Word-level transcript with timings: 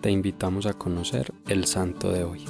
te 0.00 0.10
invitamos 0.10 0.64
a 0.64 0.72
conocer 0.72 1.30
el 1.46 1.66
santo 1.66 2.10
de 2.10 2.24
hoy. 2.24 2.46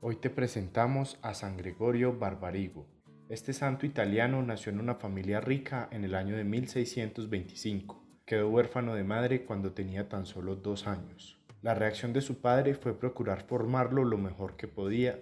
Hoy 0.00 0.16
te 0.16 0.30
presentamos 0.30 1.18
a 1.20 1.34
San 1.34 1.56
Gregorio 1.56 2.16
Barbarigo. 2.16 2.86
Este 3.28 3.52
santo 3.52 3.86
italiano 3.86 4.40
nació 4.42 4.70
en 4.70 4.78
una 4.78 4.94
familia 4.94 5.40
rica 5.40 5.88
en 5.90 6.04
el 6.04 6.14
año 6.14 6.36
de 6.36 6.44
1625. 6.44 8.00
Quedó 8.24 8.48
huérfano 8.48 8.94
de 8.94 9.02
madre 9.02 9.44
cuando 9.44 9.72
tenía 9.72 10.08
tan 10.08 10.26
solo 10.26 10.54
dos 10.54 10.86
años. 10.86 11.40
La 11.60 11.74
reacción 11.74 12.12
de 12.12 12.20
su 12.20 12.40
padre 12.40 12.74
fue 12.74 12.96
procurar 12.96 13.42
formarlo 13.42 14.04
lo 14.04 14.16
mejor 14.16 14.56
que 14.56 14.68
podía, 14.68 15.18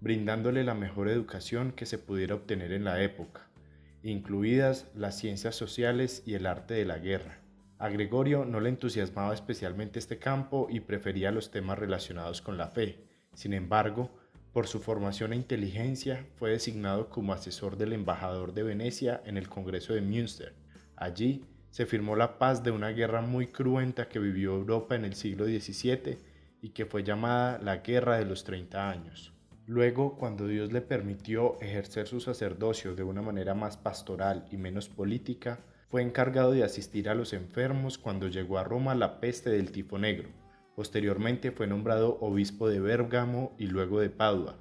brindándole 0.00 0.62
la 0.62 0.74
mejor 0.74 1.08
educación 1.08 1.72
que 1.72 1.86
se 1.86 1.98
pudiera 1.98 2.36
obtener 2.36 2.72
en 2.72 2.84
la 2.84 3.02
época, 3.02 3.48
incluidas 4.04 4.86
las 4.94 5.18
ciencias 5.18 5.56
sociales 5.56 6.22
y 6.24 6.34
el 6.34 6.46
arte 6.46 6.74
de 6.74 6.84
la 6.84 6.98
guerra. 6.98 7.42
A 7.82 7.88
Gregorio 7.88 8.44
no 8.44 8.60
le 8.60 8.68
entusiasmaba 8.68 9.34
especialmente 9.34 9.98
este 9.98 10.20
campo 10.20 10.68
y 10.70 10.78
prefería 10.78 11.32
los 11.32 11.50
temas 11.50 11.76
relacionados 11.76 12.40
con 12.40 12.56
la 12.56 12.68
fe. 12.68 13.00
Sin 13.34 13.52
embargo, 13.52 14.08
por 14.52 14.68
su 14.68 14.78
formación 14.78 15.32
e 15.32 15.36
inteligencia, 15.36 16.24
fue 16.36 16.50
designado 16.50 17.10
como 17.10 17.32
asesor 17.32 17.76
del 17.76 17.92
embajador 17.92 18.54
de 18.54 18.62
Venecia 18.62 19.20
en 19.24 19.36
el 19.36 19.48
Congreso 19.48 19.94
de 19.94 20.00
Münster. 20.00 20.54
Allí 20.94 21.44
se 21.70 21.84
firmó 21.84 22.14
la 22.14 22.38
paz 22.38 22.62
de 22.62 22.70
una 22.70 22.90
guerra 22.90 23.20
muy 23.20 23.48
cruenta 23.48 24.08
que 24.08 24.20
vivió 24.20 24.54
Europa 24.54 24.94
en 24.94 25.04
el 25.04 25.14
siglo 25.14 25.46
XVII 25.46 26.18
y 26.60 26.68
que 26.68 26.86
fue 26.86 27.02
llamada 27.02 27.58
la 27.58 27.78
Guerra 27.78 28.16
de 28.16 28.26
los 28.26 28.44
30 28.44 28.90
años. 28.90 29.32
Luego, 29.66 30.16
cuando 30.16 30.46
Dios 30.46 30.72
le 30.72 30.82
permitió 30.82 31.60
ejercer 31.60 32.06
su 32.06 32.20
sacerdocio 32.20 32.94
de 32.94 33.02
una 33.02 33.22
manera 33.22 33.54
más 33.54 33.76
pastoral 33.76 34.46
y 34.52 34.56
menos 34.56 34.88
política, 34.88 35.58
fue 35.92 36.00
encargado 36.00 36.52
de 36.52 36.64
asistir 36.64 37.10
a 37.10 37.14
los 37.14 37.34
enfermos 37.34 37.98
cuando 37.98 38.26
llegó 38.26 38.56
a 38.56 38.64
Roma 38.64 38.94
la 38.94 39.20
peste 39.20 39.50
del 39.50 39.72
tifo 39.72 39.98
negro. 39.98 40.30
Posteriormente 40.74 41.50
fue 41.50 41.66
nombrado 41.66 42.16
obispo 42.22 42.66
de 42.70 42.80
Bérgamo 42.80 43.54
y 43.58 43.66
luego 43.66 44.00
de 44.00 44.08
Padua. 44.08 44.56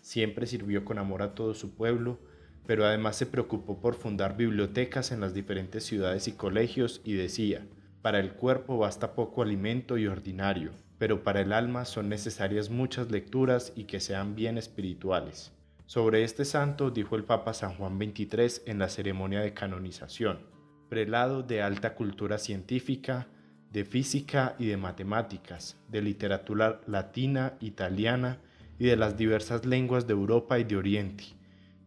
Siempre 0.00 0.46
sirvió 0.46 0.84
con 0.84 0.98
amor 0.98 1.22
a 1.22 1.34
todo 1.34 1.54
su 1.54 1.74
pueblo, 1.74 2.20
pero 2.68 2.86
además 2.86 3.16
se 3.16 3.26
preocupó 3.26 3.80
por 3.80 3.96
fundar 3.96 4.36
bibliotecas 4.36 5.10
en 5.10 5.18
las 5.18 5.34
diferentes 5.34 5.82
ciudades 5.82 6.28
y 6.28 6.34
colegios 6.34 7.00
y 7.02 7.14
decía, 7.14 7.66
para 8.00 8.20
el 8.20 8.34
cuerpo 8.34 8.78
basta 8.78 9.16
poco 9.16 9.42
alimento 9.42 9.98
y 9.98 10.06
ordinario, 10.06 10.70
pero 10.98 11.24
para 11.24 11.40
el 11.40 11.52
alma 11.52 11.84
son 11.84 12.08
necesarias 12.08 12.70
muchas 12.70 13.10
lecturas 13.10 13.72
y 13.74 13.86
que 13.86 13.98
sean 13.98 14.36
bien 14.36 14.56
espirituales. 14.56 15.50
Sobre 15.86 16.22
este 16.22 16.44
santo 16.44 16.92
dijo 16.92 17.16
el 17.16 17.24
Papa 17.24 17.54
San 17.54 17.74
Juan 17.74 17.98
XXIII 17.98 18.62
en 18.66 18.78
la 18.78 18.88
ceremonia 18.88 19.40
de 19.40 19.52
canonización, 19.52 20.54
prelado 20.88 21.42
de 21.42 21.62
alta 21.62 21.94
cultura 21.94 22.38
científica, 22.38 23.26
de 23.70 23.84
física 23.84 24.54
y 24.58 24.66
de 24.66 24.76
matemáticas, 24.76 25.76
de 25.88 26.02
literatura 26.02 26.80
latina, 26.86 27.54
italiana 27.60 28.38
y 28.78 28.86
de 28.86 28.96
las 28.96 29.16
diversas 29.16 29.66
lenguas 29.66 30.06
de 30.06 30.12
Europa 30.12 30.58
y 30.58 30.64
de 30.64 30.76
Oriente, 30.76 31.24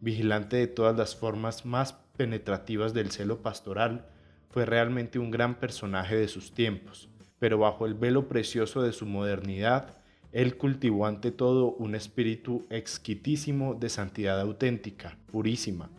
vigilante 0.00 0.56
de 0.56 0.66
todas 0.66 0.96
las 0.96 1.16
formas 1.16 1.64
más 1.64 1.94
penetrativas 2.16 2.94
del 2.94 3.10
celo 3.10 3.42
pastoral, 3.42 4.06
fue 4.50 4.66
realmente 4.66 5.18
un 5.18 5.30
gran 5.30 5.56
personaje 5.58 6.16
de 6.16 6.28
sus 6.28 6.52
tiempos, 6.52 7.08
pero 7.38 7.58
bajo 7.58 7.86
el 7.86 7.94
velo 7.94 8.28
precioso 8.28 8.82
de 8.82 8.92
su 8.92 9.06
modernidad, 9.06 9.96
él 10.32 10.56
cultivó 10.56 11.06
ante 11.06 11.32
todo 11.32 11.72
un 11.72 11.94
espíritu 11.94 12.66
exquitísimo 12.70 13.74
de 13.74 13.88
santidad 13.88 14.40
auténtica, 14.40 15.18
purísima, 15.30 15.90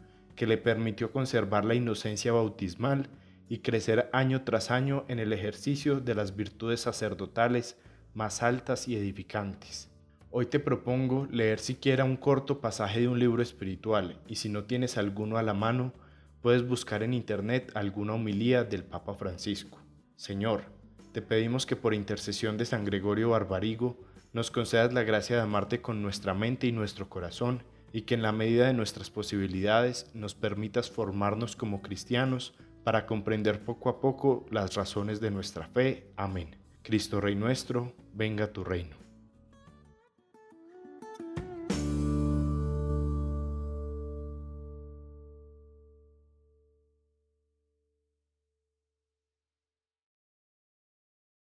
que 0.42 0.48
le 0.48 0.58
permitió 0.58 1.12
conservar 1.12 1.66
la 1.66 1.76
inocencia 1.76 2.32
bautismal 2.34 3.10
y 3.48 3.60
crecer 3.60 4.10
año 4.12 4.44
tras 4.44 4.72
año 4.72 5.06
en 5.08 5.20
el 5.20 5.34
ejercicio 5.34 6.00
de 6.00 6.16
las 6.16 6.36
virtudes 6.36 6.82
sacerdotales 6.82 7.78
más 8.16 8.42
altas 8.42 8.88
y 8.88 8.96
edificantes. 8.96 9.92
Hoy 10.32 10.48
te 10.48 10.60
propongo 10.60 11.28
leer 11.30 11.60
siquiera 11.60 12.06
un 12.06 12.18
corto 12.18 12.60
pasaje 12.60 13.02
de 13.02 13.08
un 13.08 13.20
libro 13.20 13.44
espiritual 13.44 14.20
y 14.28 14.38
si 14.38 14.50
no 14.50 14.64
tienes 14.64 14.98
alguno 14.98 15.38
a 15.38 15.44
la 15.44 15.54
mano, 15.54 15.94
puedes 16.42 16.68
buscar 16.68 17.04
en 17.04 17.14
internet 17.14 17.72
alguna 17.76 18.14
homilía 18.16 18.64
del 18.64 18.84
Papa 18.84 19.14
Francisco. 19.14 19.78
Señor, 20.16 20.64
te 21.12 21.22
pedimos 21.22 21.68
que 21.68 21.76
por 21.76 21.94
intercesión 21.94 22.58
de 22.58 22.66
San 22.66 22.84
Gregorio 22.84 23.30
Barbarigo 23.30 23.96
nos 24.34 24.50
concedas 24.50 24.92
la 24.92 25.04
gracia 25.04 25.36
de 25.36 25.44
amarte 25.44 25.82
con 25.82 26.02
nuestra 26.02 26.34
mente 26.34 26.66
y 26.66 26.72
nuestro 26.72 27.10
corazón 27.10 27.62
y 27.94 28.02
que 28.04 28.16
en 28.16 28.22
la 28.22 28.32
medida 28.32 28.68
de 28.68 28.74
nuestras 28.74 29.10
posibilidades 29.10 30.10
nos 30.14 30.36
permitas 30.36 30.90
formarnos 30.90 31.56
como 31.56 31.82
cristianos 31.82 32.54
para 32.84 33.06
comprender 33.06 33.64
poco 33.64 33.90
a 33.90 34.00
poco 34.00 34.46
las 34.50 34.76
razones 34.76 35.20
de 35.22 35.32
nuestra 35.32 35.68
fe. 35.68 36.12
Amén. 36.16 36.56
Cristo 36.82 37.22
Rey 37.22 37.36
nuestro, 37.36 37.94
venga 38.14 38.52
tu 38.52 38.64
reino. 38.64 38.96